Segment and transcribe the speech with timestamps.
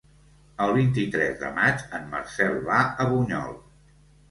[0.63, 3.57] El vint-i-tres de maig en Marcel va a Bunyol.